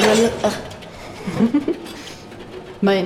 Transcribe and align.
radio... 0.00 0.30
Ah. 0.42 0.52
Va 2.82 2.92
de 2.92 3.02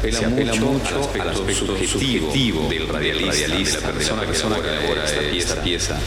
apela, 0.00 0.18
se 0.18 0.24
apela 0.24 0.54
mucho, 0.54 1.10
al 1.20 1.28
aspecto, 1.28 1.76
subjetivo, 1.86 2.68
del 2.68 2.88
radialista, 2.88 3.92
de 3.92 4.04
la 4.04 4.22
persona, 4.22 4.56
que 4.56 4.68
elabora 4.68 5.04
esta 5.32 5.62
pieza 5.62 5.98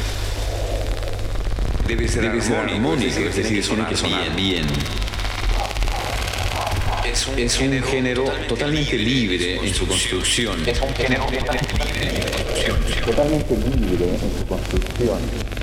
debe 1.87 2.07
ser, 2.07 2.23
debe 2.23 2.41
ser 2.41 2.55
armónica, 2.55 3.19
es 3.19 3.35
decir, 3.35 3.63
tiene 3.63 3.87
que 3.87 3.95
sonar 3.95 4.35
bien. 4.35 4.65
Es 7.05 7.27
un, 7.27 7.37
es 7.37 7.53
un 7.59 7.61
género, 7.61 7.87
género 7.87 8.23
totalmente 8.47 8.97
libre 8.97 9.59
en 9.63 9.73
su 9.73 9.85
construcción. 9.85 10.67
Es 10.67 10.81
un 10.81 10.95
género 10.95 11.25
totalmente 11.25 11.73
libre 11.85 12.07
en 12.07 12.21
su 12.23 12.33
construcción. 12.33 13.05
Totalmente 13.05 13.55
libre 13.55 14.05
en 14.09 14.39
su 14.39 14.45
construcción. 14.47 15.62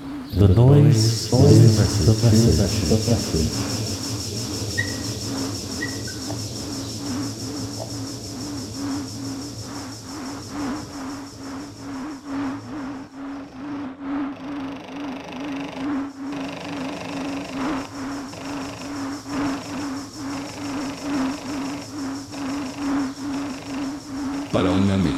do 0.33 0.47
2 0.47 0.93
sobre 0.93 1.49
6. 1.49 3.90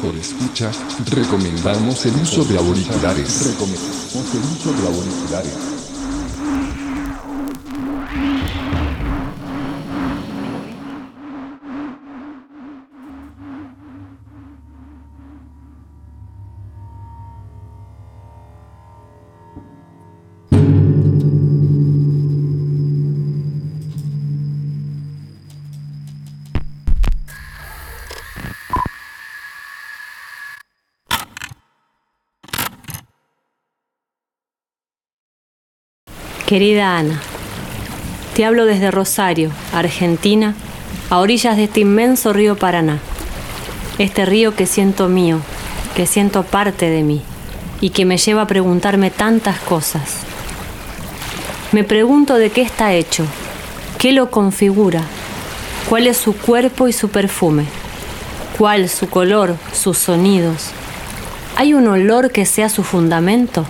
Mejor 0.03 0.19
escucha. 0.19 0.71
Recomendamos 1.09 2.05
el 2.05 2.15
uso 2.15 2.43
de 2.43 2.57
auriculares. 2.57 3.55
Querida 36.53 36.99
Ana, 36.99 37.19
te 38.35 38.45
hablo 38.45 38.67
desde 38.67 38.91
Rosario, 38.91 39.49
Argentina, 39.73 40.53
a 41.09 41.17
orillas 41.17 41.57
de 41.57 41.63
este 41.63 41.79
inmenso 41.79 42.31
río 42.31 42.55
Paraná. 42.55 42.99
Este 43.97 44.23
río 44.23 44.55
que 44.55 44.67
siento 44.67 45.09
mío, 45.09 45.39
que 45.95 46.05
siento 46.05 46.43
parte 46.43 46.91
de 46.91 47.01
mí 47.01 47.23
y 47.81 47.89
que 47.89 48.05
me 48.05 48.19
lleva 48.19 48.43
a 48.43 48.47
preguntarme 48.47 49.09
tantas 49.09 49.57
cosas. 49.61 50.17
Me 51.71 51.83
pregunto 51.83 52.35
de 52.35 52.51
qué 52.51 52.61
está 52.61 52.93
hecho, 52.93 53.25
qué 53.97 54.11
lo 54.11 54.29
configura, 54.29 55.01
cuál 55.89 56.05
es 56.05 56.17
su 56.17 56.37
cuerpo 56.37 56.87
y 56.87 56.93
su 56.93 57.09
perfume, 57.09 57.65
cuál 58.59 58.89
su 58.89 59.09
color, 59.09 59.55
sus 59.73 59.97
sonidos. 59.97 60.67
¿Hay 61.55 61.73
un 61.73 61.87
olor 61.87 62.29
que 62.29 62.45
sea 62.45 62.69
su 62.69 62.83
fundamento? 62.83 63.65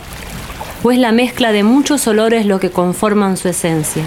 O 0.83 0.91
es 0.91 0.99
la 0.99 1.11
mezcla 1.11 1.51
de 1.51 1.63
muchos 1.63 2.07
olores 2.07 2.45
lo 2.45 2.59
que 2.59 2.69
conforman 2.69 3.37
su 3.37 3.47
esencia. 3.47 4.03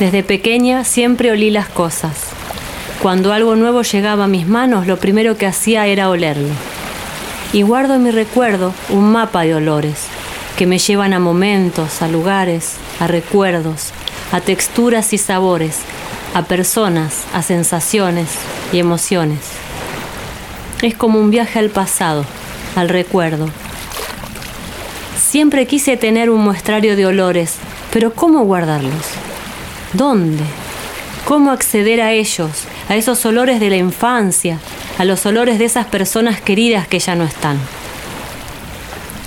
Desde 0.00 0.24
pequeña 0.24 0.82
siempre 0.82 1.30
olí 1.30 1.50
las 1.50 1.68
cosas. 1.68 2.30
Cuando 3.00 3.32
algo 3.32 3.54
nuevo 3.54 3.82
llegaba 3.82 4.24
a 4.24 4.28
mis 4.28 4.48
manos, 4.48 4.86
lo 4.86 4.98
primero 4.98 5.36
que 5.36 5.46
hacía 5.46 5.86
era 5.86 6.10
olerlo. 6.10 6.52
Y 7.52 7.62
guardo 7.62 7.94
en 7.94 8.02
mi 8.02 8.10
recuerdo 8.10 8.74
un 8.88 9.12
mapa 9.12 9.42
de 9.42 9.54
olores 9.54 10.06
que 10.56 10.66
me 10.66 10.78
llevan 10.78 11.12
a 11.12 11.20
momentos, 11.20 12.02
a 12.02 12.08
lugares, 12.08 12.74
a 12.98 13.06
recuerdos, 13.06 13.90
a 14.32 14.40
texturas 14.40 15.12
y 15.12 15.18
sabores, 15.18 15.78
a 16.34 16.42
personas, 16.42 17.24
a 17.32 17.42
sensaciones 17.42 18.30
y 18.72 18.78
emociones. 18.78 19.40
Es 20.82 20.96
como 20.96 21.20
un 21.20 21.30
viaje 21.30 21.60
al 21.60 21.70
pasado, 21.70 22.24
al 22.74 22.88
recuerdo. 22.88 23.48
Siempre 25.34 25.66
quise 25.66 25.96
tener 25.96 26.30
un 26.30 26.44
muestrario 26.44 26.94
de 26.94 27.06
olores, 27.06 27.56
pero 27.92 28.14
¿cómo 28.14 28.44
guardarlos? 28.44 29.04
¿Dónde? 29.92 30.44
¿Cómo 31.24 31.50
acceder 31.50 32.00
a 32.02 32.12
ellos, 32.12 32.68
a 32.88 32.94
esos 32.94 33.26
olores 33.26 33.58
de 33.58 33.68
la 33.68 33.76
infancia, 33.76 34.60
a 34.96 35.04
los 35.04 35.26
olores 35.26 35.58
de 35.58 35.64
esas 35.64 35.86
personas 35.86 36.40
queridas 36.40 36.86
que 36.86 37.00
ya 37.00 37.16
no 37.16 37.24
están? 37.24 37.58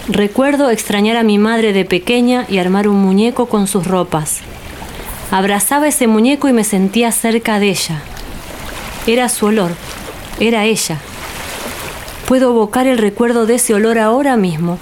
Recuerdo 0.07 0.69
extrañar 0.69 1.17
a 1.17 1.23
mi 1.23 1.39
madre 1.39 1.73
de 1.73 1.83
pequeña 1.83 2.45
y 2.47 2.59
armar 2.59 2.87
un 2.87 3.01
muñeco 3.01 3.47
con 3.47 3.67
sus 3.67 3.85
ropas. 3.85 4.39
Abrazaba 5.29 5.89
ese 5.89 6.07
muñeco 6.07 6.47
y 6.47 6.53
me 6.53 6.63
sentía 6.63 7.11
cerca 7.11 7.59
de 7.59 7.71
ella. 7.71 8.01
Era 9.07 9.27
su 9.27 9.47
olor, 9.47 9.71
era 10.39 10.63
ella. 10.63 10.99
Puedo 12.29 12.51
evocar 12.51 12.87
el 12.87 12.97
recuerdo 12.97 13.45
de 13.45 13.55
ese 13.55 13.73
olor 13.73 13.99
ahora 13.99 14.37
mismo. 14.37 14.79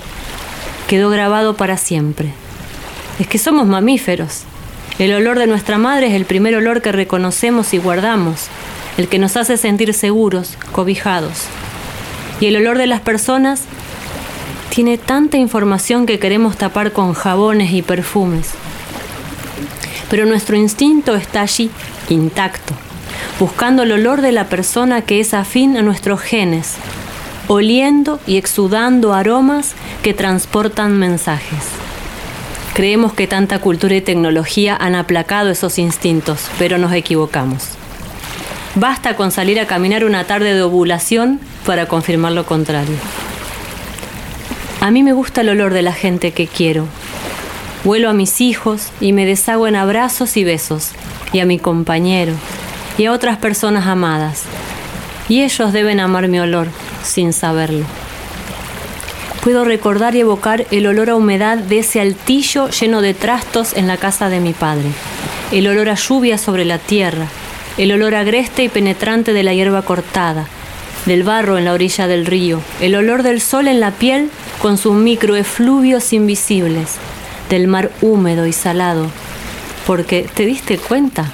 Quedó 0.88 1.10
grabado 1.10 1.56
para 1.56 1.78
siempre. 1.78 2.32
Es 3.20 3.28
que 3.28 3.40
somos 3.40 3.66
mamíferos. 3.66 4.44
El 5.00 5.14
olor 5.14 5.40
de 5.40 5.48
nuestra 5.48 5.78
madre 5.78 6.08
es 6.08 6.14
el 6.14 6.26
primer 6.26 6.56
olor 6.56 6.82
que 6.82 6.92
reconocemos 6.92 7.74
y 7.74 7.80
guardamos, 7.80 8.48
el 8.98 9.08
que 9.08 9.20
nos 9.20 9.36
hace 9.36 9.58
sentir 9.58 9.94
seguros, 9.94 10.58
cobijados. 10.72 11.44
Y 12.40 12.46
el 12.46 12.58
olor 12.58 12.78
de 12.78 12.88
las 12.88 13.02
personas 13.02 13.64
tiene 14.70 14.98
tanta 14.98 15.38
información 15.38 16.06
que 16.06 16.20
queremos 16.20 16.58
tapar 16.58 16.92
con 16.92 17.14
jabones 17.14 17.72
y 17.72 17.82
perfumes. 17.82 18.52
Pero 20.10 20.26
nuestro 20.26 20.56
instinto 20.56 21.16
está 21.16 21.42
allí, 21.42 21.72
intacto, 22.10 22.74
buscando 23.40 23.84
el 23.84 23.92
olor 23.92 24.22
de 24.22 24.32
la 24.34 24.50
persona 24.50 25.02
que 25.02 25.20
es 25.20 25.34
afín 25.34 25.78
a 25.78 25.82
nuestros 25.82 26.22
genes, 26.22 26.76
oliendo 27.48 28.20
y 28.26 28.38
exudando 28.38 29.14
aromas 29.14 29.74
que 30.02 30.14
transportan 30.14 30.98
mensajes. 30.98 31.64
Creemos 32.74 33.14
que 33.14 33.28
tanta 33.28 33.60
cultura 33.60 33.96
y 33.96 34.02
tecnología 34.02 34.76
han 34.76 34.96
aplacado 34.96 35.50
esos 35.50 35.80
instintos, 35.80 36.50
pero 36.60 36.78
nos 36.78 36.92
equivocamos. 36.94 37.70
Basta 38.76 39.16
con 39.16 39.32
salir 39.32 39.60
a 39.60 39.68
caminar 39.68 40.04
una 40.04 40.26
tarde 40.26 40.54
de 40.54 40.62
ovulación 40.62 41.40
para 41.66 41.88
confirmar 41.88 42.34
lo 42.34 42.46
contrario. 42.46 42.98
A 44.82 44.92
mí 44.92 45.04
me 45.04 45.14
gusta 45.14 45.42
el 45.42 45.50
olor 45.50 45.74
de 45.74 45.82
la 45.82 45.94
gente 45.94 46.32
que 46.32 46.48
quiero. 46.48 46.86
Vuelo 47.86 48.10
a 48.10 48.14
mis 48.14 48.42
hijos 48.42 48.90
y 49.00 49.14
me 49.14 49.26
deshago 49.26 49.68
en 49.68 49.76
abrazos 49.76 50.36
y 50.36 50.44
besos, 50.44 50.92
y 51.32 51.40
a 51.40 51.46
mi 51.46 51.60
compañero, 51.60 52.34
y 52.98 53.06
a 53.06 53.14
otras 53.14 53.38
personas 53.38 53.88
amadas. 53.88 54.44
Y 55.28 55.42
ellos 55.42 55.74
deben 55.74 56.00
amar 56.00 56.28
mi 56.28 56.40
olor 56.40 56.68
sin 57.04 57.34
saberlo. 57.34 57.86
Puedo 59.44 59.64
recordar 59.64 60.16
y 60.16 60.22
evocar 60.22 60.66
el 60.72 60.88
olor 60.88 61.12
a 61.12 61.16
humedad 61.16 61.58
de 61.58 61.80
ese 61.80 62.02
altillo 62.02 62.70
lleno 62.70 63.02
de 63.02 63.14
trastos 63.14 63.74
en 63.74 63.86
la 63.86 63.98
casa 63.98 64.28
de 64.28 64.40
mi 64.40 64.54
padre, 64.54 64.88
el 65.52 65.68
olor 65.68 65.90
a 65.90 65.96
lluvia 65.96 66.40
sobre 66.40 66.66
la 66.66 66.80
tierra, 66.80 67.28
el 67.78 67.92
olor 67.92 68.16
agreste 68.16 68.64
y 68.64 68.70
penetrante 68.70 69.34
de 69.34 69.44
la 69.44 69.54
hierba 69.54 69.84
cortada, 69.84 70.48
del 71.06 71.22
barro 71.22 71.60
en 71.60 71.66
la 71.66 71.74
orilla 71.74 72.08
del 72.08 72.26
río, 72.26 72.60
el 72.82 72.96
olor 72.96 73.22
del 73.22 73.40
sol 73.40 73.68
en 73.68 73.80
la 73.80 73.92
piel 73.92 74.32
con 74.62 74.80
sus 74.80 74.96
microefluvios 74.96 76.14
invisibles, 76.14 76.96
del 77.50 77.68
mar 77.68 77.92
húmedo 78.02 78.48
y 78.48 78.54
salado. 78.54 79.08
Porque, 79.86 80.28
¿te 80.34 80.46
diste 80.46 80.80
cuenta? 80.80 81.32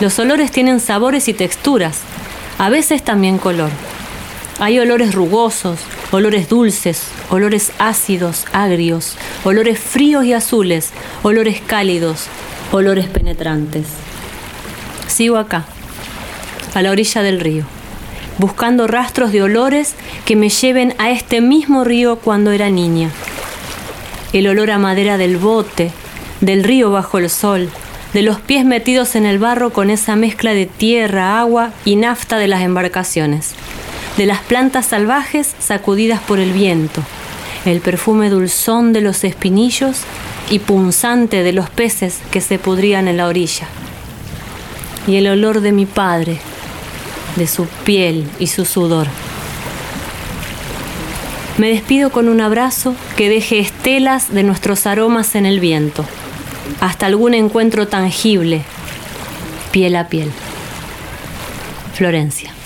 Los 0.00 0.18
olores 0.20 0.52
tienen 0.52 0.78
sabores 0.78 1.26
y 1.26 1.34
texturas, 1.34 2.02
a 2.58 2.68
veces 2.68 3.02
también 3.02 3.38
color. 3.38 3.70
Hay 4.58 4.78
olores 4.78 5.14
rugosos, 5.14 5.80
olores 6.10 6.48
dulces, 6.48 7.08
olores 7.30 7.72
ácidos, 7.78 8.44
agrios, 8.52 9.16
olores 9.44 9.78
fríos 9.78 10.24
y 10.24 10.32
azules, 10.32 10.90
olores 11.22 11.60
cálidos, 11.60 12.26
olores 12.72 13.06
penetrantes. 13.06 13.86
Sigo 15.06 15.36
acá, 15.36 15.64
a 16.74 16.82
la 16.82 16.90
orilla 16.90 17.22
del 17.22 17.40
río 17.40 17.64
buscando 18.38 18.86
rastros 18.86 19.32
de 19.32 19.42
olores 19.42 19.94
que 20.24 20.36
me 20.36 20.48
lleven 20.48 20.94
a 20.98 21.10
este 21.10 21.40
mismo 21.40 21.84
río 21.84 22.16
cuando 22.16 22.52
era 22.52 22.70
niña. 22.70 23.10
El 24.32 24.46
olor 24.46 24.70
a 24.70 24.78
madera 24.78 25.18
del 25.18 25.36
bote, 25.36 25.90
del 26.40 26.64
río 26.64 26.90
bajo 26.90 27.18
el 27.18 27.28
sol, 27.28 27.68
de 28.12 28.22
los 28.22 28.40
pies 28.40 28.64
metidos 28.64 29.16
en 29.16 29.26
el 29.26 29.38
barro 29.38 29.70
con 29.70 29.90
esa 29.90 30.16
mezcla 30.16 30.54
de 30.54 30.66
tierra, 30.66 31.38
agua 31.38 31.72
y 31.84 31.96
nafta 31.96 32.38
de 32.38 32.48
las 32.48 32.62
embarcaciones, 32.62 33.54
de 34.16 34.26
las 34.26 34.40
plantas 34.40 34.86
salvajes 34.86 35.54
sacudidas 35.58 36.20
por 36.20 36.38
el 36.38 36.52
viento, 36.52 37.02
el 37.64 37.80
perfume 37.80 38.30
dulzón 38.30 38.92
de 38.92 39.02
los 39.02 39.24
espinillos 39.24 40.00
y 40.50 40.60
punzante 40.60 41.42
de 41.42 41.52
los 41.52 41.68
peces 41.68 42.18
que 42.30 42.40
se 42.40 42.58
pudrían 42.58 43.08
en 43.08 43.18
la 43.18 43.26
orilla. 43.26 43.68
Y 45.06 45.16
el 45.16 45.28
olor 45.28 45.60
de 45.60 45.72
mi 45.72 45.86
padre, 45.86 46.38
de 47.36 47.46
su 47.46 47.66
piel 47.84 48.28
y 48.38 48.46
su 48.46 48.64
sudor. 48.64 49.06
Me 51.58 51.68
despido 51.68 52.10
con 52.10 52.28
un 52.28 52.40
abrazo 52.40 52.94
que 53.16 53.28
deje 53.28 53.58
estelas 53.58 54.32
de 54.32 54.44
nuestros 54.44 54.86
aromas 54.86 55.34
en 55.34 55.44
el 55.44 55.60
viento, 55.60 56.04
hasta 56.80 57.06
algún 57.06 57.34
encuentro 57.34 57.88
tangible, 57.88 58.62
piel 59.72 59.96
a 59.96 60.08
piel. 60.08 60.30
Florencia. 61.94 62.57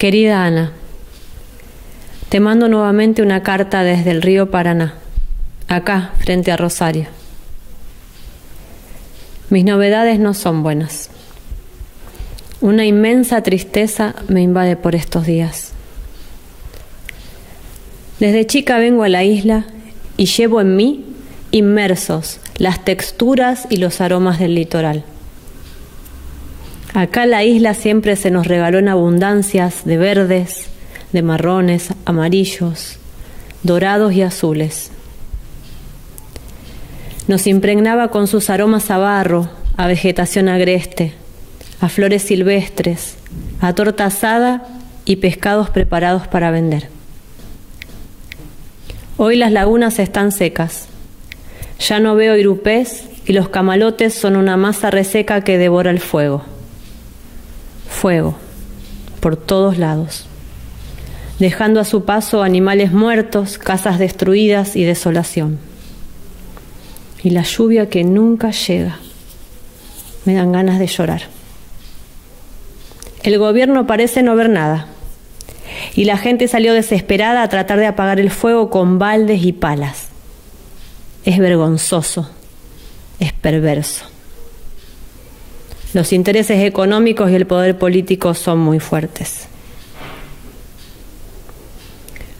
Querida 0.00 0.46
Ana, 0.46 0.72
te 2.30 2.40
mando 2.40 2.68
nuevamente 2.68 3.20
una 3.20 3.42
carta 3.42 3.82
desde 3.82 4.12
el 4.12 4.22
río 4.22 4.50
Paraná, 4.50 4.94
acá, 5.68 6.14
frente 6.20 6.50
a 6.50 6.56
Rosario. 6.56 7.04
Mis 9.50 9.62
novedades 9.62 10.18
no 10.18 10.32
son 10.32 10.62
buenas. 10.62 11.10
Una 12.62 12.86
inmensa 12.86 13.42
tristeza 13.42 14.14
me 14.28 14.40
invade 14.40 14.74
por 14.74 14.94
estos 14.94 15.26
días. 15.26 15.72
Desde 18.20 18.46
chica 18.46 18.78
vengo 18.78 19.02
a 19.02 19.10
la 19.10 19.22
isla 19.22 19.66
y 20.16 20.24
llevo 20.24 20.62
en 20.62 20.76
mí 20.76 21.04
inmersos 21.50 22.40
las 22.56 22.86
texturas 22.86 23.66
y 23.68 23.76
los 23.76 24.00
aromas 24.00 24.38
del 24.38 24.54
litoral. 24.54 25.04
Acá 26.92 27.24
la 27.24 27.44
isla 27.44 27.74
siempre 27.74 28.16
se 28.16 28.32
nos 28.32 28.48
regaló 28.48 28.78
en 28.78 28.88
abundancias 28.88 29.84
de 29.84 29.96
verdes, 29.96 30.66
de 31.12 31.22
marrones, 31.22 31.90
amarillos, 32.04 32.96
dorados 33.62 34.12
y 34.12 34.22
azules. 34.22 34.90
Nos 37.28 37.46
impregnaba 37.46 38.08
con 38.08 38.26
sus 38.26 38.50
aromas 38.50 38.90
a 38.90 38.98
barro, 38.98 39.48
a 39.76 39.86
vegetación 39.86 40.48
agreste, 40.48 41.12
a 41.80 41.88
flores 41.88 42.22
silvestres, 42.22 43.16
a 43.60 43.72
torta 43.72 44.06
asada 44.06 44.66
y 45.04 45.16
pescados 45.16 45.70
preparados 45.70 46.26
para 46.26 46.50
vender. 46.50 46.88
Hoy 49.16 49.36
las 49.36 49.52
lagunas 49.52 50.00
están 50.00 50.32
secas. 50.32 50.88
Ya 51.78 52.00
no 52.00 52.16
veo 52.16 52.36
irupés 52.36 53.04
y 53.26 53.32
los 53.32 53.48
camalotes 53.48 54.12
son 54.12 54.34
una 54.34 54.56
masa 54.56 54.90
reseca 54.90 55.44
que 55.44 55.56
devora 55.56 55.92
el 55.92 56.00
fuego 56.00 56.49
fuego 57.90 58.36
por 59.20 59.36
todos 59.36 59.76
lados, 59.76 60.26
dejando 61.38 61.80
a 61.80 61.84
su 61.84 62.04
paso 62.04 62.42
animales 62.42 62.92
muertos, 62.92 63.58
casas 63.58 63.98
destruidas 63.98 64.76
y 64.76 64.84
desolación. 64.84 65.58
Y 67.22 67.30
la 67.30 67.42
lluvia 67.42 67.90
que 67.90 68.02
nunca 68.02 68.50
llega. 68.50 68.98
Me 70.24 70.34
dan 70.34 70.52
ganas 70.52 70.78
de 70.78 70.86
llorar. 70.86 71.22
El 73.22 73.38
gobierno 73.38 73.86
parece 73.86 74.22
no 74.22 74.34
ver 74.36 74.48
nada. 74.48 74.86
Y 75.94 76.04
la 76.04 76.16
gente 76.16 76.48
salió 76.48 76.72
desesperada 76.72 77.42
a 77.42 77.48
tratar 77.48 77.78
de 77.78 77.86
apagar 77.86 78.18
el 78.20 78.30
fuego 78.30 78.70
con 78.70 78.98
baldes 78.98 79.44
y 79.44 79.52
palas. 79.52 80.08
Es 81.24 81.38
vergonzoso, 81.38 82.30
es 83.18 83.34
perverso. 83.34 84.06
Los 85.92 86.12
intereses 86.12 86.62
económicos 86.62 87.30
y 87.30 87.34
el 87.34 87.46
poder 87.46 87.76
político 87.76 88.34
son 88.34 88.58
muy 88.58 88.78
fuertes. 88.78 89.48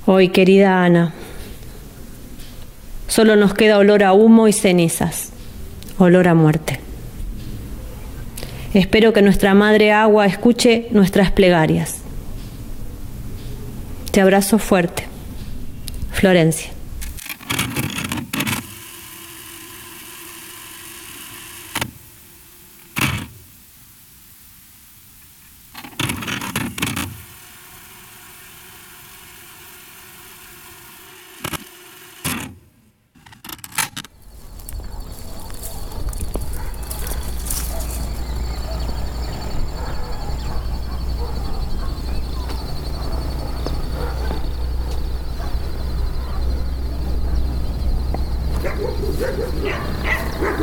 Hoy, 0.06 0.28
querida 0.28 0.84
Ana, 0.84 1.12
Solo 3.10 3.34
nos 3.34 3.54
queda 3.54 3.78
olor 3.78 4.04
a 4.04 4.12
humo 4.12 4.46
y 4.46 4.52
cenizas, 4.52 5.30
olor 5.98 6.28
a 6.28 6.34
muerte. 6.34 6.78
Espero 8.72 9.12
que 9.12 9.20
nuestra 9.20 9.52
Madre 9.52 9.90
Agua 9.90 10.26
escuche 10.26 10.86
nuestras 10.92 11.32
plegarias. 11.32 11.96
Te 14.12 14.20
abrazo 14.20 14.58
fuerte. 14.58 15.08
Florencia. 16.12 16.70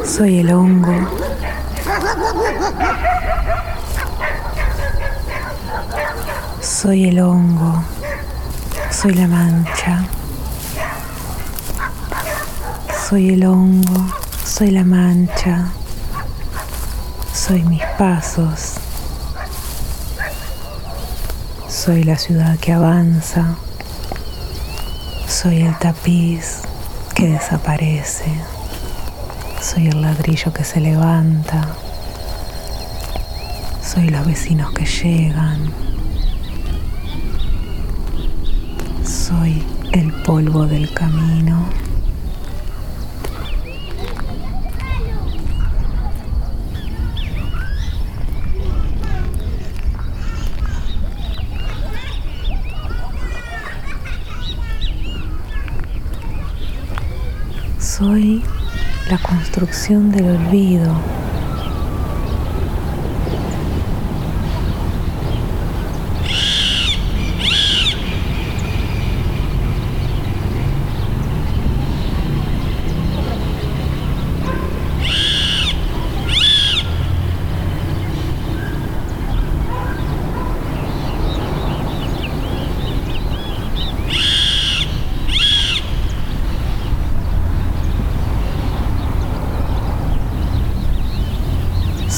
Soy 0.03 0.39
el 0.39 0.51
hongo. 0.51 0.96
Soy 6.62 7.10
el 7.10 7.20
hongo. 7.20 7.84
Soy 9.08 9.16
la 9.16 9.28
mancha. 9.30 10.06
Soy 13.08 13.30
el 13.30 13.46
hongo. 13.46 14.06
Soy 14.46 14.72
la 14.72 14.84
mancha. 14.84 15.68
Soy 17.34 17.64
mis 17.64 17.86
pasos. 17.98 18.74
Soy 21.70 22.04
la 22.04 22.18
ciudad 22.18 22.60
que 22.60 22.74
avanza. 22.74 23.56
Soy 25.26 25.62
el 25.62 25.78
tapiz 25.78 26.64
que 27.16 27.30
desaparece. 27.30 28.30
Soy 29.62 29.88
el 29.88 30.02
ladrillo 30.02 30.52
que 30.52 30.66
se 30.66 30.82
levanta. 30.82 31.66
Soy 33.82 34.10
los 34.10 34.28
vecinos 34.28 34.74
que 34.74 34.86
llegan. 34.86 35.87
Soy 39.27 39.62
el 39.91 40.13
polvo 40.24 40.65
del 40.65 40.89
camino. 40.93 41.65
Soy 57.77 58.41
la 59.10 59.17
construcción 59.17 60.10
del 60.10 60.38
olvido. 60.38 60.96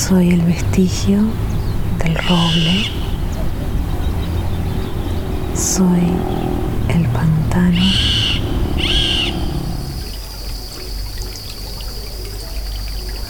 Soy 0.10 0.32
el 0.32 0.42
vestigio 0.42 1.20
del 2.00 2.16
roble. 2.16 2.92
Soy 5.56 6.02
el 6.88 7.08
pantano. 7.10 7.84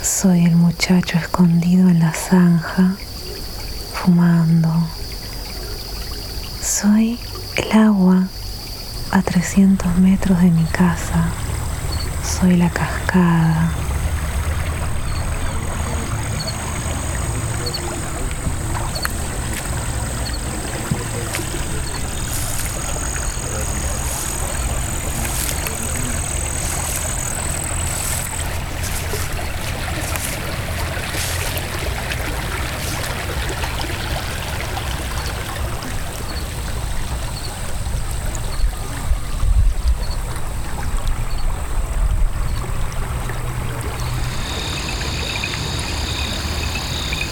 Soy 0.02 0.46
el 0.46 0.56
muchacho 0.56 1.18
escondido 1.18 1.90
en 1.90 1.98
la 1.98 2.14
zanja, 2.14 2.96
fumando. 3.92 4.72
Soy 6.62 7.18
el 7.58 7.78
agua 7.78 8.26
a 9.10 9.20
300 9.20 9.98
metros 9.98 10.40
de 10.40 10.50
mi 10.50 10.64
casa. 10.64 11.28
Soy 12.24 12.56
la 12.56 12.70
cascada. 12.70 13.70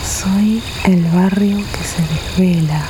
Soy 0.05 0.61
el 0.89 1.05
barrio 1.11 1.59
que 1.59 1.85
se 1.85 2.01
desvela. 2.03 2.89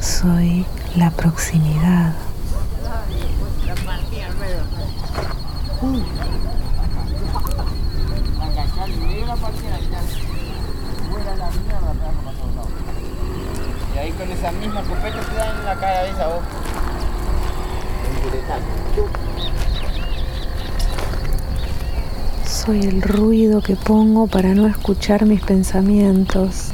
Soy 0.00 0.64
la 0.96 1.10
proximidad. 1.10 2.12
Y 13.94 13.98
ahí 13.98 14.12
con 14.12 14.30
esa 14.30 14.52
misma 14.52 14.80
escopeta 14.80 15.20
te 15.20 15.34
dan 15.34 15.58
en 15.58 15.64
la 15.64 15.74
cara 15.74 16.02
de 16.04 16.10
esa 16.10 16.28
voz. 16.28 16.42
Soy 22.46 22.80
el 22.82 23.02
ruido 23.02 23.60
que 23.60 23.71
pongo 23.84 24.26
para 24.28 24.54
no 24.54 24.66
escuchar 24.66 25.26
mis 25.26 25.42
pensamientos. 25.42 26.68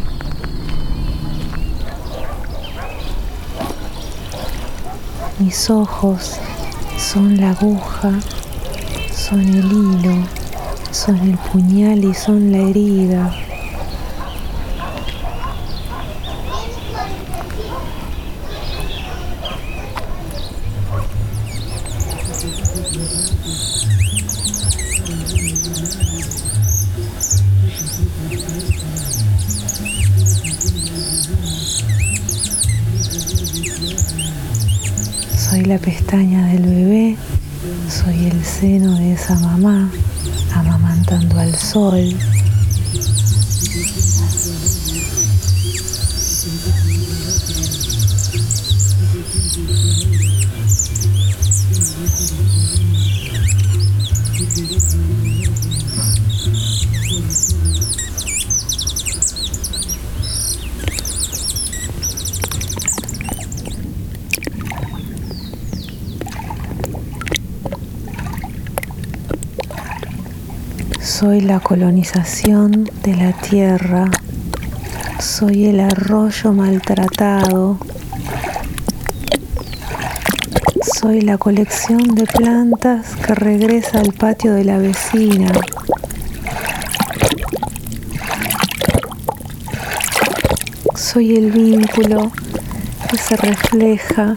Mis 5.39 5.71
ojos 5.71 6.37
son 6.99 7.41
la 7.41 7.51
aguja, 7.51 8.13
son 9.15 9.41
el 9.41 9.65
hilo, 9.65 10.15
son 10.91 11.17
el 11.19 11.39
puñal 11.39 12.05
y 12.05 12.13
son 12.13 12.53
la 12.53 12.59
herida. 12.59 13.48
De 39.19 39.25
esa 39.25 39.35
mamá 39.37 39.91
amamantando 40.55 41.39
al 41.41 41.55
sol. 41.55 42.15
Soy 71.19 71.41
la 71.41 71.59
colonización 71.59 72.89
de 73.03 73.17
la 73.17 73.33
tierra. 73.33 74.05
Soy 75.19 75.65
el 75.65 75.81
arroyo 75.81 76.53
maltratado. 76.53 77.77
Soy 80.81 81.23
la 81.23 81.37
colección 81.37 82.15
de 82.15 82.23
plantas 82.23 83.17
que 83.17 83.35
regresa 83.35 83.99
al 83.99 84.13
patio 84.13 84.55
de 84.55 84.63
la 84.63 84.79
vecina. 84.79 85.51
Soy 90.95 91.35
el 91.35 91.51
vínculo 91.51 92.31
que 93.11 93.19
se 93.19 93.37
refleja 93.37 94.37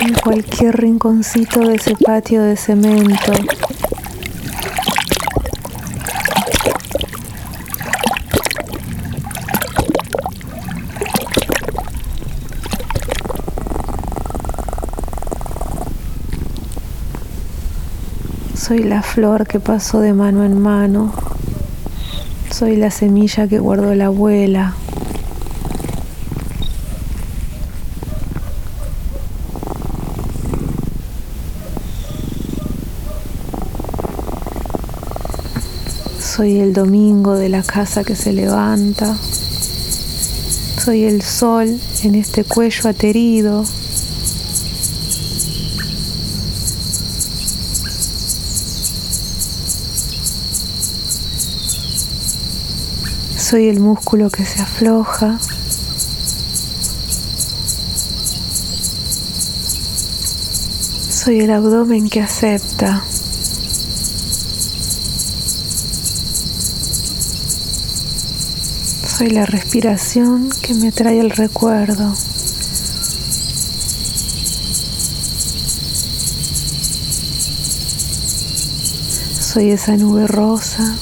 en 0.00 0.14
cualquier 0.14 0.74
rinconcito 0.74 1.60
de 1.60 1.74
ese 1.74 1.96
patio 1.96 2.44
de 2.44 2.56
cemento. 2.56 3.34
Soy 18.68 18.82
la 18.82 19.00
flor 19.00 19.46
que 19.46 19.60
pasó 19.60 20.00
de 20.00 20.12
mano 20.12 20.44
en 20.44 20.60
mano. 20.60 21.14
Soy 22.50 22.76
la 22.76 22.90
semilla 22.90 23.48
que 23.48 23.58
guardó 23.58 23.94
la 23.94 24.06
abuela. 24.06 24.74
Soy 36.20 36.58
el 36.58 36.74
domingo 36.74 37.36
de 37.36 37.48
la 37.48 37.62
casa 37.62 38.04
que 38.04 38.14
se 38.14 38.34
levanta. 38.34 39.16
Soy 40.84 41.04
el 41.04 41.22
sol 41.22 41.80
en 42.02 42.14
este 42.14 42.44
cuello 42.44 42.90
aterido. 42.90 43.64
Soy 53.48 53.70
el 53.70 53.80
músculo 53.80 54.28
que 54.28 54.44
se 54.44 54.60
afloja. 54.60 55.38
Soy 61.08 61.40
el 61.40 61.50
abdomen 61.52 62.10
que 62.10 62.20
acepta. 62.20 63.02
Soy 69.06 69.30
la 69.30 69.46
respiración 69.46 70.50
que 70.60 70.74
me 70.74 70.92
trae 70.92 71.18
el 71.18 71.30
recuerdo. 71.30 72.14
Soy 79.40 79.70
esa 79.70 79.96
nube 79.96 80.26
rosa. 80.26 80.98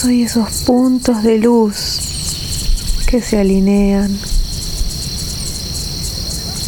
Soy 0.00 0.22
esos 0.22 0.62
puntos 0.62 1.24
de 1.24 1.38
luz 1.38 1.98
que 3.08 3.20
se 3.20 3.36
alinean. 3.36 4.16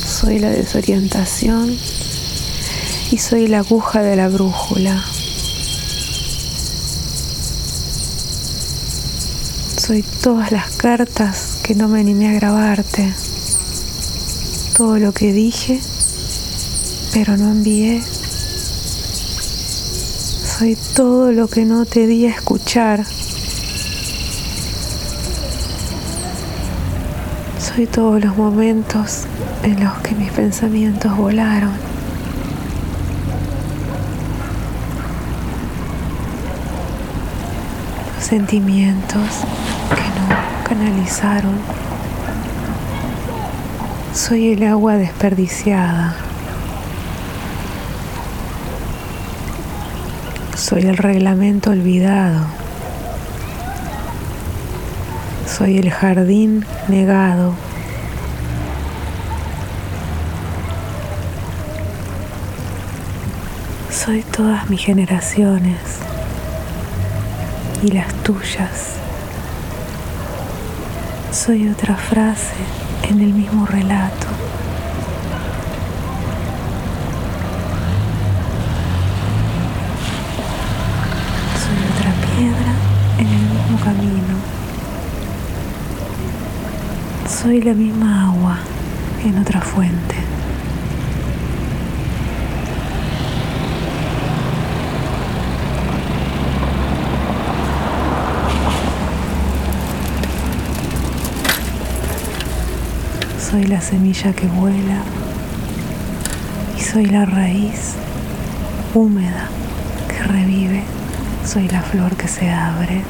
Soy 0.05 0.41
la 0.41 0.51
desorientación 0.51 1.79
y 3.13 3.19
soy 3.19 3.47
la 3.47 3.61
aguja 3.61 4.03
de 4.03 4.17
la 4.17 4.29
brújula. 4.29 5.05
Soy 9.77 10.03
todas 10.03 10.51
las 10.51 10.73
cartas 10.73 11.59
que 11.63 11.77
no 11.77 11.87
me 11.87 12.01
animé 12.01 12.31
a 12.31 12.33
grabarte. 12.33 13.15
Todo 14.77 14.99
lo 14.99 15.13
que 15.13 15.33
dije, 15.33 15.81
pero 17.13 17.37
no 17.37 17.53
envié. 17.53 18.03
Soy 20.59 20.77
todo 20.97 21.31
lo 21.31 21.47
que 21.47 21.65
no 21.65 21.87
te 21.87 22.09
di 22.09 22.27
a 22.27 22.31
escuchar. 22.31 23.07
Soy 27.81 27.87
todos 27.87 28.23
los 28.23 28.37
momentos 28.37 29.25
en 29.63 29.83
los 29.83 29.95
que 30.01 30.15
mis 30.15 30.31
pensamientos 30.33 31.17
volaron. 31.17 31.73
Los 38.17 38.23
sentimientos 38.23 39.23
que 39.89 40.03
no 40.21 40.69
canalizaron. 40.69 41.55
Soy 44.13 44.53
el 44.53 44.63
agua 44.65 44.97
desperdiciada. 44.97 46.17
Soy 50.55 50.83
el 50.83 50.99
reglamento 50.99 51.71
olvidado. 51.71 52.45
Soy 55.47 55.79
el 55.79 55.91
jardín 55.91 56.67
negado. 56.89 57.55
Soy 64.05 64.23
todas 64.23 64.71
mis 64.71 64.81
generaciones 64.81 65.77
y 67.83 67.89
las 67.89 68.11
tuyas. 68.23 68.95
Soy 71.31 71.69
otra 71.69 71.97
frase 71.97 72.55
en 73.11 73.21
el 73.21 73.35
mismo 73.35 73.67
relato. 73.67 74.27
Soy 81.61 81.79
otra 81.93 82.11
piedra 82.35 82.73
en 83.19 83.27
el 83.27 83.43
mismo 83.51 83.79
camino. 83.85 84.35
Soy 87.29 87.61
la 87.61 87.75
misma 87.75 88.31
agua 88.31 88.57
en 89.27 89.39
otra 89.39 89.61
fuente. 89.61 90.30
Soy 103.51 103.65
la 103.65 103.81
semilla 103.81 104.33
que 104.33 104.47
vuela 104.47 105.03
y 106.79 106.81
soy 106.81 107.07
la 107.07 107.25
raíz 107.25 107.95
húmeda 108.95 109.49
que 110.07 110.23
revive. 110.23 110.85
Soy 111.45 111.67
la 111.69 111.83
flor 111.83 112.15
que 112.17 112.29
se 112.29 112.49
abre. 112.49 113.03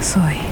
Soy. 0.00 0.43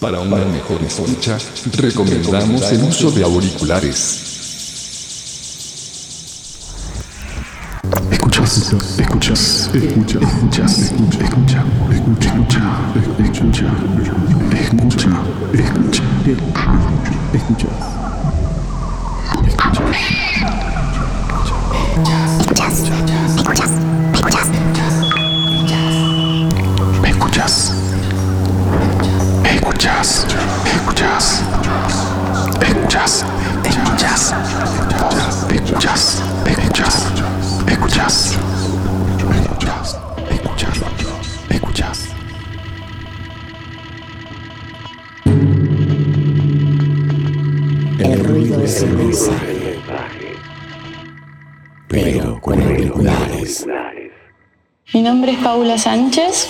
Para 0.00 0.20
una 0.20 0.44
mejor 0.44 0.82
escucha, 0.82 1.38
recomendamos 1.76 2.70
el 2.72 2.82
uso 2.82 3.10
de 3.12 3.22
auriculares. 3.22 4.32
Escuchas, 8.10 8.74
escuchas, 8.98 9.70
escucha, 9.72 10.18
escuchas, 10.20 10.78
escucha, 10.82 11.18
escucha, 11.22 11.64
escucha, 11.90 12.62
escucha, 13.24 13.66
escucha, 15.52 16.02
escucha, 16.24 16.72
escucha. 17.32 17.91
Escuchas. 38.02 38.36
Escuchas. 39.38 40.00
Escuchas. 40.28 40.82
Escuchas. 41.48 42.08
El 48.00 48.24
ruido 48.24 48.60
es 48.60 48.82
el 48.82 48.92
mensaje. 48.94 49.78
Pero 51.86 52.40
con 52.40 52.60
auriculares. 52.60 53.66
Mi 54.92 55.02
nombre 55.02 55.32
es 55.32 55.38
Paula 55.38 55.78
Sánchez. 55.78 56.48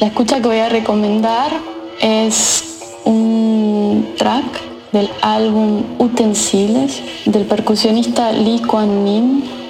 La 0.00 0.08
escucha 0.08 0.40
que 0.40 0.48
voy 0.48 0.58
a 0.58 0.68
recomendar 0.68 1.52
es 2.00 2.82
un 3.04 4.12
track 4.18 4.44
del 4.90 5.08
álbum 5.22 5.84
Utensiles 5.98 7.00
del 7.26 7.44
percusionista 7.44 8.32
Lee 8.32 8.60
Kuan 8.66 9.06
Yin 9.06 9.65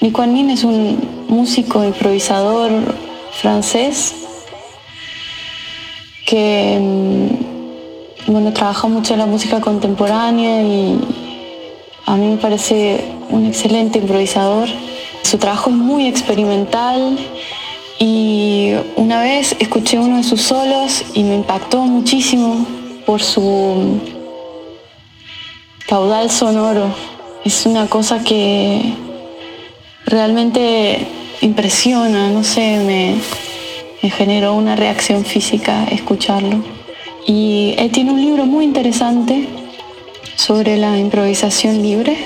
Lee 0.00 0.12
Kuan 0.12 0.32
Min 0.32 0.50
es 0.50 0.62
un 0.62 1.26
músico 1.28 1.84
improvisador 1.84 2.70
francés 3.32 4.14
que 6.24 6.78
mm, 6.80 8.32
bueno, 8.32 8.52
trabaja 8.52 8.86
mucho 8.86 9.14
en 9.14 9.18
la 9.18 9.26
música 9.26 9.60
contemporánea 9.60 10.62
y 10.62 11.00
a 12.06 12.14
mí 12.14 12.28
me 12.28 12.36
parece 12.36 13.00
un 13.30 13.46
excelente 13.46 13.98
improvisador. 13.98 14.68
Su 15.24 15.36
trabajo 15.38 15.70
es 15.70 15.76
muy 15.76 16.06
experimental 16.06 17.18
y 17.98 18.74
una 18.94 19.20
vez 19.20 19.56
escuché 19.58 19.98
uno 19.98 20.18
de 20.18 20.22
sus 20.22 20.42
solos 20.42 21.06
y 21.14 21.24
me 21.24 21.34
impactó 21.34 21.80
muchísimo 21.80 22.64
por 23.04 23.20
su 23.20 23.98
caudal 25.88 26.30
sonoro. 26.30 26.94
Es 27.44 27.66
una 27.66 27.88
cosa 27.88 28.22
que 28.22 29.07
realmente 30.08 31.06
impresiona, 31.40 32.30
no 32.30 32.42
sé, 32.42 32.78
me, 32.78 34.10
generó 34.10 34.54
una 34.54 34.74
reacción 34.74 35.24
física 35.24 35.84
escucharlo. 35.90 36.64
Y 37.26 37.74
él 37.76 37.90
tiene 37.90 38.12
un 38.12 38.20
libro 38.20 38.46
muy 38.46 38.64
interesante 38.64 39.46
sobre 40.34 40.76
la 40.78 40.96
improvisación 40.98 41.82
libre 41.82 42.16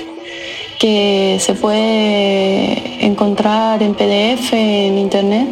que 0.79 1.37
se 1.39 1.53
puede 1.53 3.05
encontrar 3.05 3.83
en 3.83 3.93
PDF 3.95 4.53
en 4.53 4.97
internet, 4.97 5.47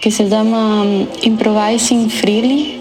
que 0.00 0.10
se 0.10 0.28
llama 0.28 0.82
um, 0.82 1.06
Improvising 1.22 2.10
Freely, 2.10 2.80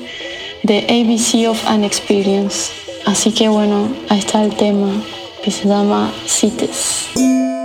The 0.65 0.85
ABC 0.89 1.49
of 1.49 1.65
an 1.67 1.83
Experience. 1.83 2.71
Así 3.05 3.31
que 3.31 3.49
bueno, 3.49 3.89
ahí 4.09 4.19
está 4.19 4.43
el 4.43 4.55
tema 4.55 4.89
que 5.43 5.51
se 5.51 5.67
llama 5.67 6.13
CITES. 6.25 7.62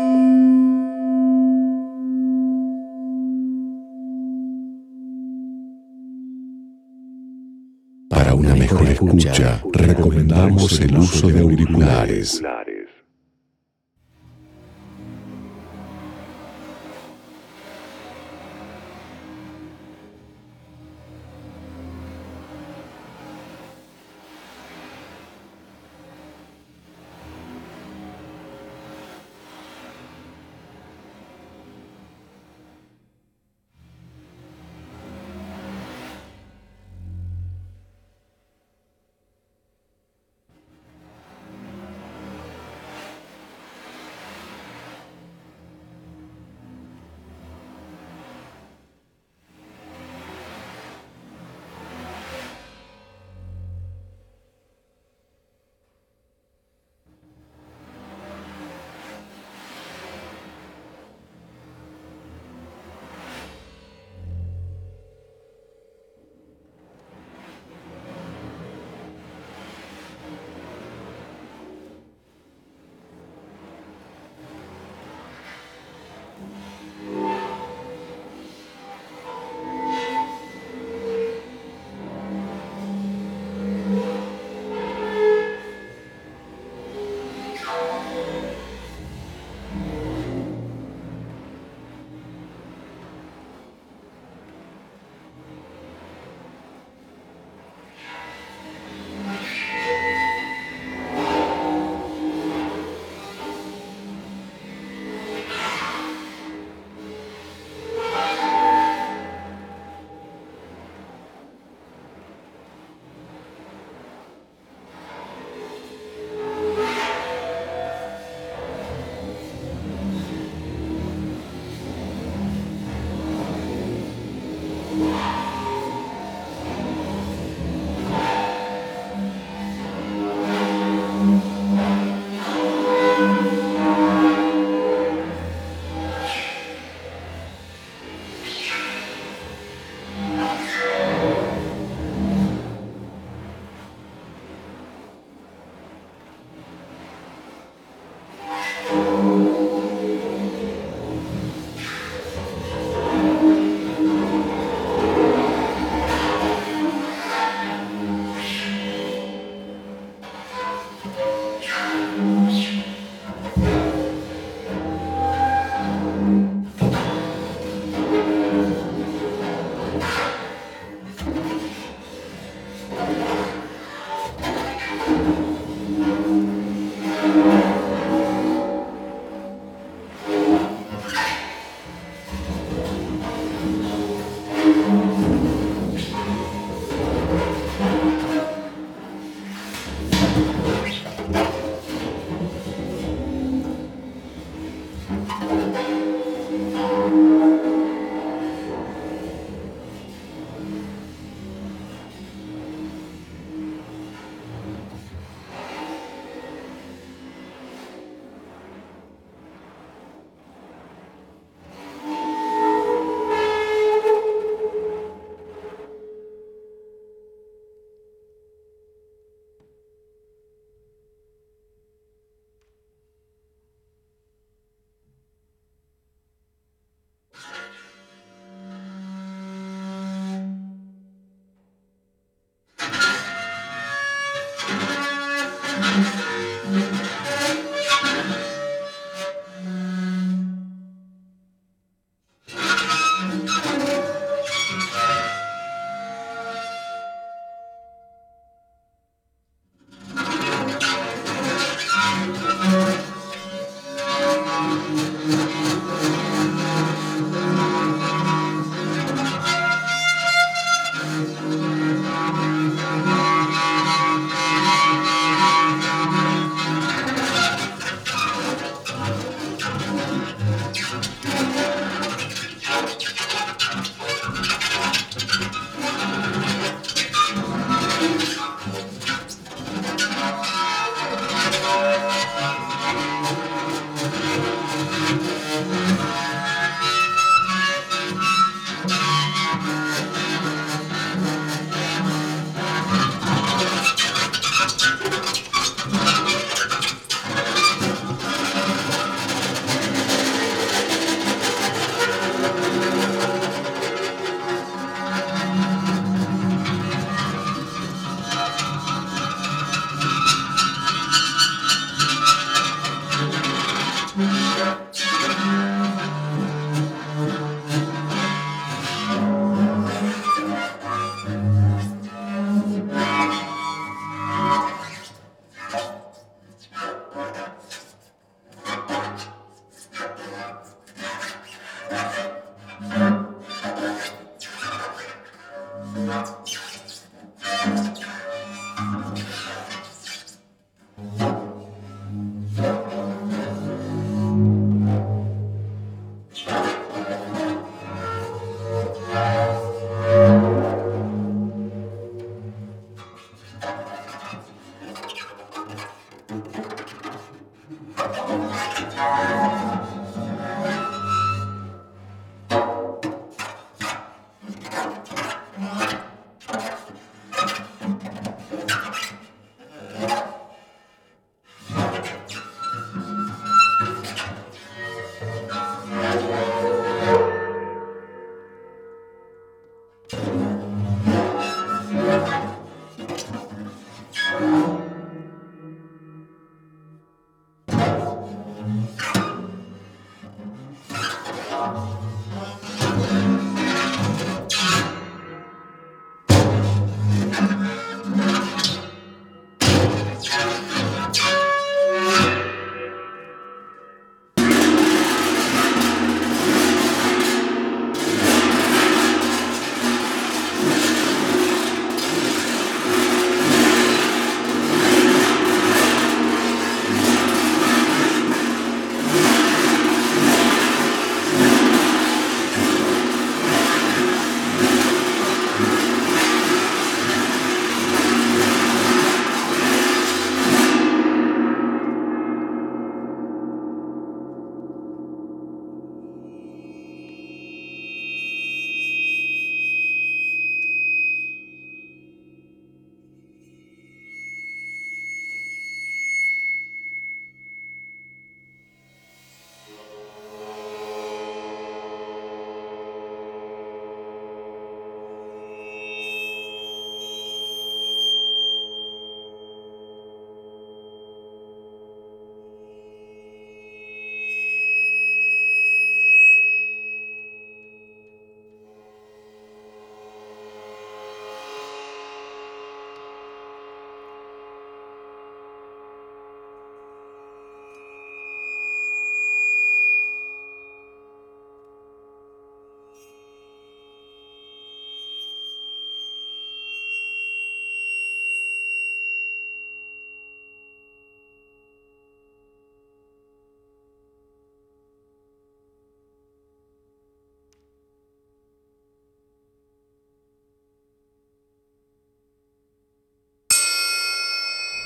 Para 8.18 8.34
una 8.34 8.52
mejor 8.52 8.88
escucha, 8.88 9.62
recomendamos 9.72 10.80
el 10.80 10.98
uso 10.98 11.28
de 11.28 11.38
auriculares. 11.38 12.42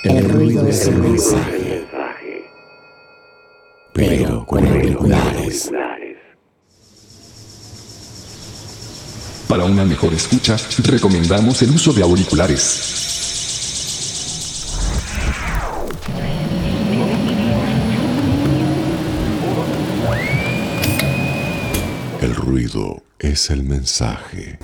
El 0.05 0.29
ruido 0.29 0.67
es 0.67 0.85
el 0.89 0.97
mensaje, 0.97 1.87
pero 3.93 4.45
con 4.45 4.67
auriculares. 4.67 5.71
Para 9.47 9.65
una 9.65 9.85
mejor 9.85 10.13
escucha, 10.13 10.57
recomendamos 10.83 11.63
el 11.63 11.71
uso 11.71 11.93
de 11.93 12.03
auriculares. 12.03 12.99
El 22.21 22.35
ruido 22.35 23.05
es 23.21 23.51
el 23.51 23.63
mensaje. 23.63 24.59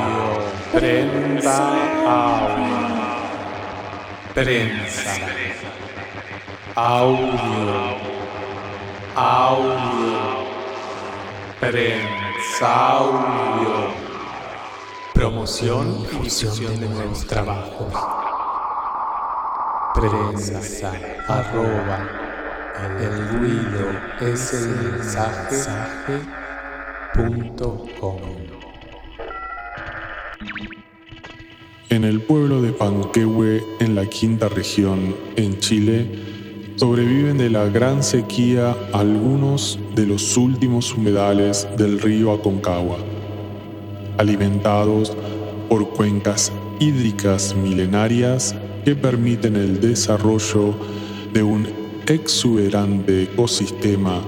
Prensa 0.72 1.56
audio. 2.04 2.80
Prensa 4.34 5.14
audio. 6.74 7.54
Audio. 9.14 9.14
Audio. 9.14 10.20
Prensa 11.60 12.96
audio. 12.98 13.94
Promoción 15.14 16.00
y 16.00 16.06
difusión 16.22 16.80
de 16.80 16.88
nuevos 16.88 17.26
trabajos. 17.26 17.92
Prensa. 19.94 20.92
Arroba. 21.28 21.98
El 22.98 23.28
ruido 23.28 23.92
es 24.20 24.52
el 24.52 24.68
mensaje. 24.68 26.43
En 31.90 32.02
el 32.02 32.20
pueblo 32.22 32.60
de 32.60 32.72
Panquehue, 32.72 33.62
en 33.78 33.94
la 33.94 34.06
quinta 34.06 34.48
región, 34.48 35.14
en 35.36 35.60
Chile, 35.60 36.08
sobreviven 36.74 37.38
de 37.38 37.50
la 37.50 37.66
gran 37.66 38.02
sequía 38.02 38.74
algunos 38.92 39.78
de 39.94 40.06
los 40.06 40.36
últimos 40.36 40.92
humedales 40.92 41.68
del 41.76 42.00
río 42.00 42.32
Aconcagua, 42.32 42.98
alimentados 44.18 45.16
por 45.68 45.88
cuencas 45.90 46.50
hídricas 46.80 47.54
milenarias 47.54 48.56
que 48.84 48.96
permiten 48.96 49.54
el 49.54 49.80
desarrollo 49.80 50.74
de 51.32 51.44
un 51.44 51.68
exuberante 52.08 53.22
ecosistema 53.22 54.20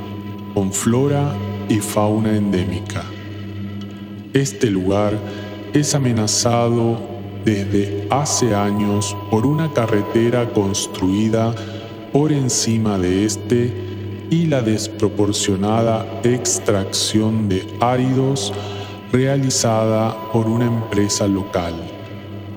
con 0.54 0.72
flora 0.72 1.34
y 1.68 1.76
fauna 1.78 2.36
endémica. 2.36 3.04
Este 4.32 4.70
lugar 4.70 5.18
es 5.72 5.94
amenazado 5.94 6.98
desde 7.44 8.06
hace 8.10 8.54
años 8.54 9.16
por 9.30 9.46
una 9.46 9.72
carretera 9.72 10.52
construida 10.52 11.54
por 12.12 12.32
encima 12.32 12.98
de 12.98 13.24
este 13.24 13.72
y 14.30 14.46
la 14.46 14.62
desproporcionada 14.62 16.20
extracción 16.24 17.48
de 17.48 17.64
áridos 17.80 18.52
realizada 19.12 20.16
por 20.32 20.48
una 20.48 20.66
empresa 20.66 21.28
local, 21.28 21.74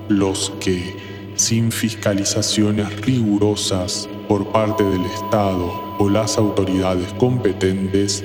los 0.07 0.51
que, 0.59 0.95
sin 1.35 1.71
fiscalizaciones 1.71 2.99
rigurosas 3.01 4.09
por 4.27 4.47
parte 4.47 4.83
del 4.83 5.05
Estado 5.05 5.95
o 5.99 6.09
las 6.09 6.37
autoridades 6.37 7.13
competentes, 7.13 8.23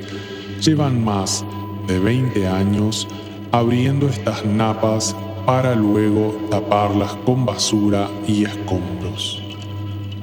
llevan 0.64 1.04
más 1.04 1.44
de 1.86 1.98
20 1.98 2.46
años 2.48 3.06
abriendo 3.52 4.08
estas 4.08 4.44
napas 4.46 5.14
para 5.44 5.74
luego 5.74 6.34
taparlas 6.50 7.14
con 7.26 7.44
basura 7.44 8.08
y 8.26 8.44
escombros, 8.44 9.42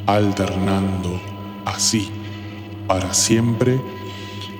alternando 0.08 1.22
así, 1.66 2.10
para 2.88 3.14
siempre, 3.14 3.80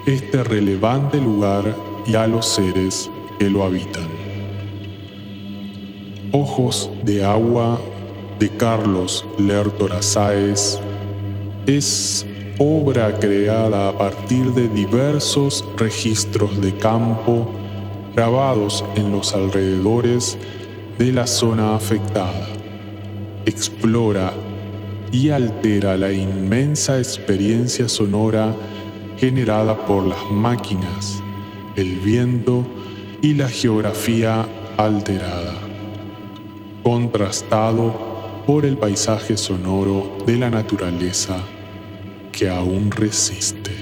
este 0.06 0.44
relevante 0.44 1.20
lugar 1.20 1.76
y 2.06 2.14
a 2.14 2.28
los 2.28 2.46
seres 2.46 3.10
que 3.40 3.50
lo 3.50 3.64
habitan. 3.64 4.08
Ojos 6.32 6.92
de 7.04 7.26
agua 7.26 7.80
de 8.40 8.50
Carlos 8.50 9.26
Lertora 9.40 10.02
Sáez 10.02 10.80
es 11.66 12.26
obra 12.58 13.18
creada 13.20 13.90
a 13.90 13.98
partir 13.98 14.52
de 14.54 14.68
diversos 14.68 15.66
registros 15.78 16.62
de 16.62 16.76
campo 16.78 17.52
grabados 18.16 18.84
en 18.96 19.12
los 19.12 19.34
alrededores 19.34 20.38
de 20.98 21.12
la 21.12 21.28
zona 21.28 21.76
afectada. 21.76 22.48
Explora 23.46 24.34
y 25.12 25.30
altera 25.30 25.98
la 25.98 26.12
inmensa 26.12 26.98
experiencia 26.98 27.90
sonora 27.90 28.56
generada 29.18 29.76
por 29.86 30.06
las 30.06 30.32
máquinas, 30.32 31.22
el 31.76 32.00
viento 32.00 32.66
y 33.22 33.34
la 33.34 33.50
geografía 33.50 34.48
alterada, 34.78 35.56
contrastado 36.84 38.44
por 38.46 38.66
el 38.66 38.78
paisaje 38.78 39.38
sonoro 39.38 40.18
de 40.26 40.38
la 40.38 40.50
naturaleza 40.50 41.38
que 42.42 42.50
aún 42.50 42.90
resiste. 42.90 43.81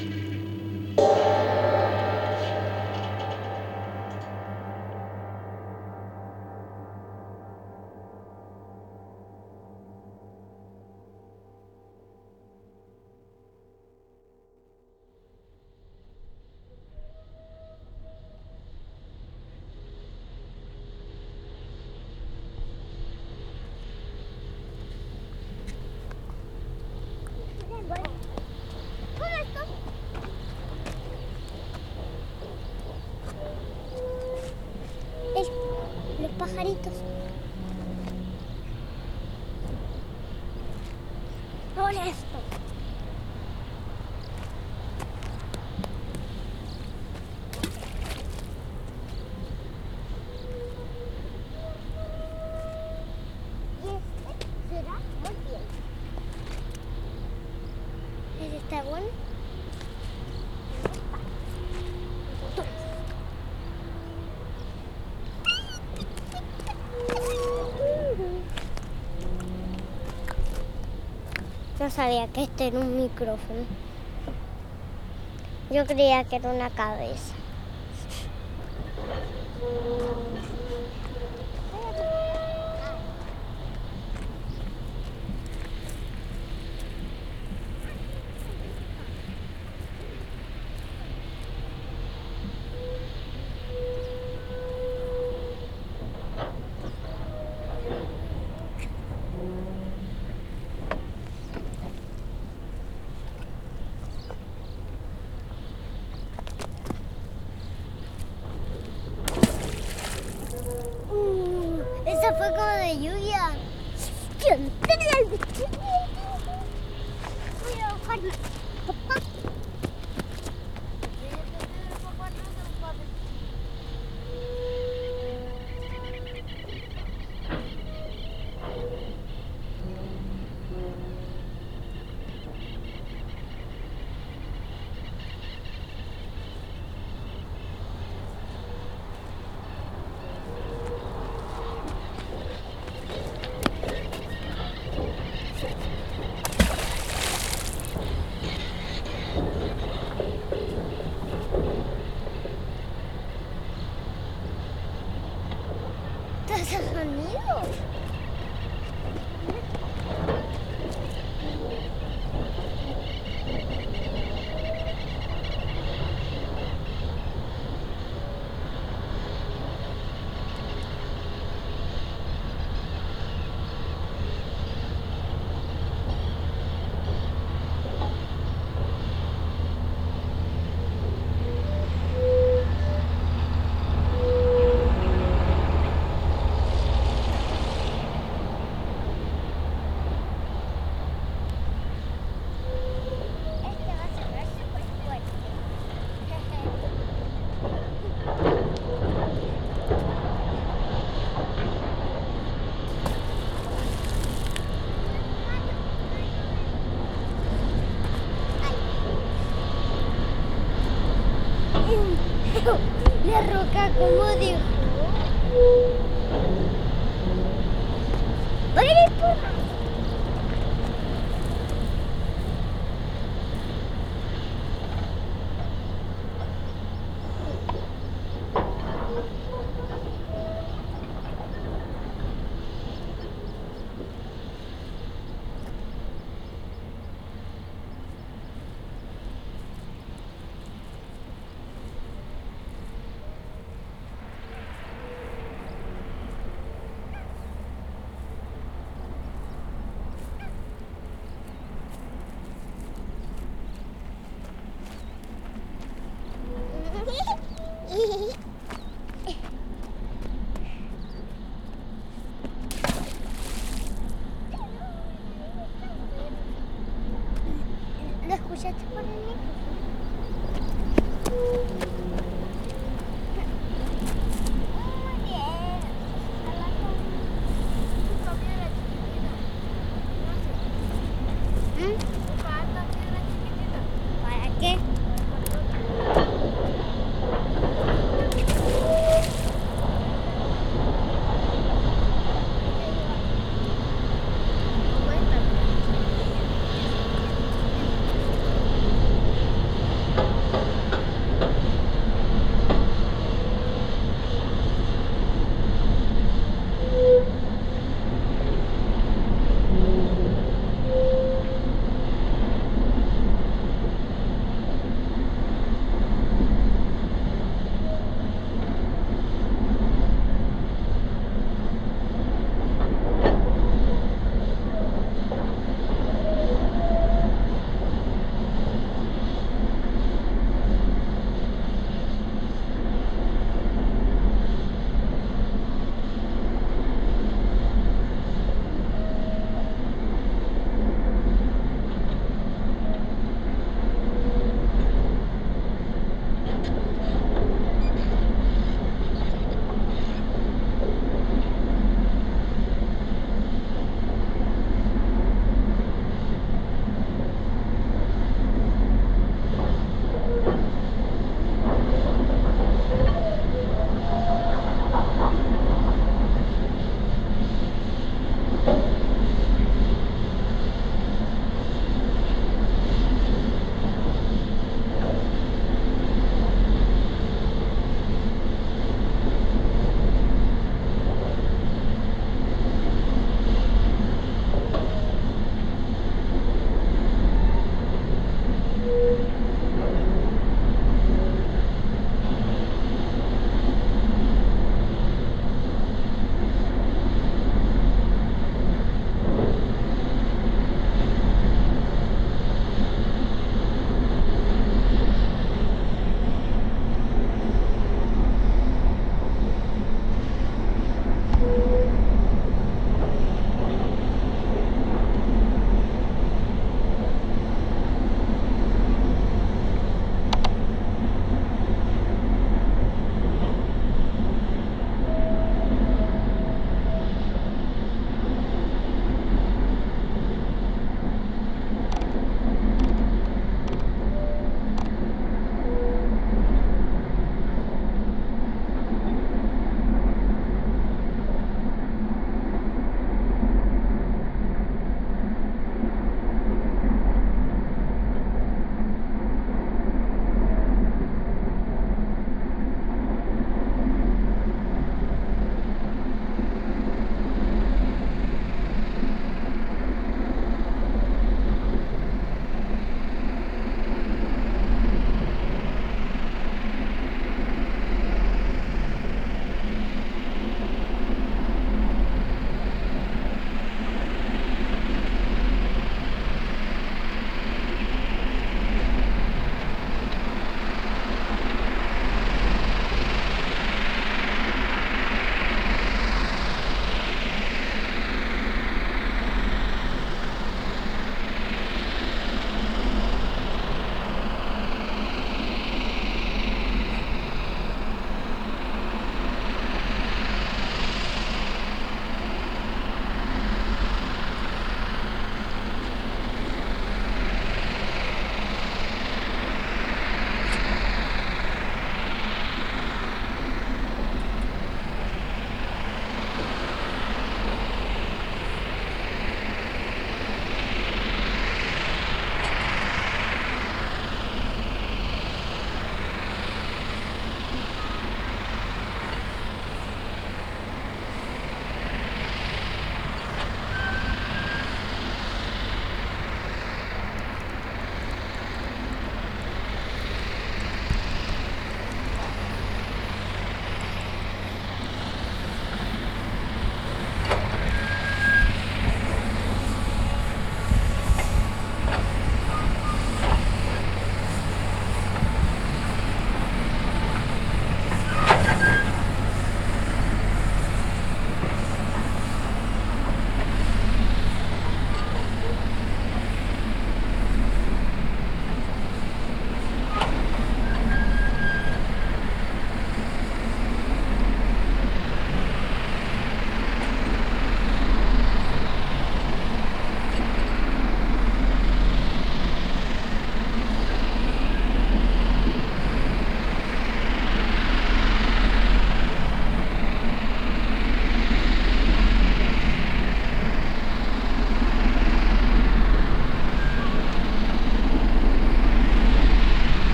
Sabía 71.90 72.28
que 72.28 72.44
este 72.44 72.68
era 72.68 72.80
un 72.80 73.02
micrófono. 73.02 73.66
Yo 75.72 75.86
creía 75.86 76.24
que 76.24 76.36
era 76.36 76.52
una 76.52 76.70
cabeza. 76.70 77.34